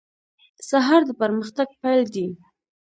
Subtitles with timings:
[0.69, 2.27] سهار د پرمختګ پیل دی.